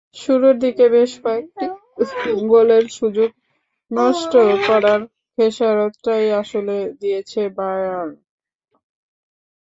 শুরুর 0.15 0.55
দিকে 0.57 0.85
বেশ 0.89 1.11
কয়েকটি 1.23 1.65
গোলের 2.49 2.85
সুযোগ 2.97 3.29
নষ্ট 3.91 4.33
করার 4.67 5.01
খেসারতটাই 5.37 6.27
আসলে 6.41 6.75
দিয়েছে 7.01 7.41
বায়ার্ন। 7.57 8.11